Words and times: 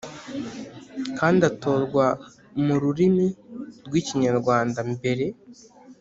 kandi 1.17 1.41
atorwa 1.51 2.05
mu 2.65 2.75
rurimi 2.81 3.27
rw 3.85 3.93
Ikinyarwanda 4.01 4.79
mbere 4.93 5.25